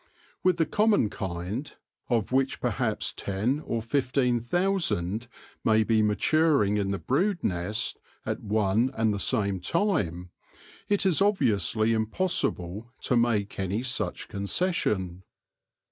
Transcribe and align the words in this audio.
With 0.41 0.57
the 0.57 0.65
common 0.65 1.11
kind, 1.11 1.71
of 2.09 2.31
which 2.31 2.59
perhaps 2.59 3.13
ten 3.15 3.59
or 3.59 3.83
fifteen 3.83 4.39
thousand 4.39 5.27
may 5.63 5.83
be 5.83 6.01
maturing 6.01 6.77
in 6.77 6.89
the 6.89 6.97
brood 6.97 7.43
nest 7.43 7.99
at 8.25 8.39
one 8.41 8.89
and 8.97 9.13
the 9.13 9.19
same 9.19 9.59
time, 9.59 10.31
it 10.89 11.05
is 11.05 11.21
obviously 11.21 11.93
impossible 11.93 12.91
to 13.01 13.15
make 13.15 13.59
any 13.59 13.83
such 13.83 14.27
concession. 14.27 15.21